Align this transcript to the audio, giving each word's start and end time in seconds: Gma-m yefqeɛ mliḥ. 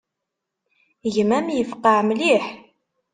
Gma-m 1.13 1.47
yefqeɛ 1.51 1.97
mliḥ. 2.09 2.45